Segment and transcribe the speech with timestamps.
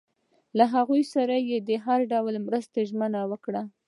[0.57, 3.63] له هغوی سره یې د هر ډول مرستې ژمنه وکړه.